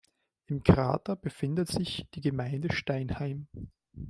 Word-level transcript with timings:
Im 0.47 0.63
Krater 0.63 1.15
befindet 1.15 1.67
sich 1.67 2.07
die 2.15 2.21
Gemeinde 2.21 2.73
Steinheim. 2.73 3.45